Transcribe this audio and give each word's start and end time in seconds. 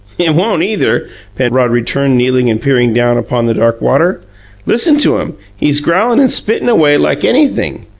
"It 0.17 0.33
won't, 0.33 0.63
either," 0.63 1.07
Penrod 1.35 1.69
returned, 1.69 2.17
kneeling 2.17 2.49
and 2.49 2.59
peering 2.59 2.91
down 2.91 3.19
upon 3.19 3.45
the 3.45 3.53
dark 3.53 3.81
water. 3.83 4.19
"Listen 4.65 4.97
to 4.97 5.19
him! 5.19 5.35
He's 5.55 5.79
growlin' 5.79 6.19
and 6.19 6.31
spittin' 6.31 6.67
away 6.69 6.97
like 6.97 7.23
anything! 7.23 7.85